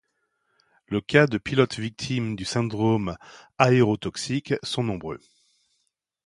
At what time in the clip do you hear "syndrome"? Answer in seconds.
2.43-3.17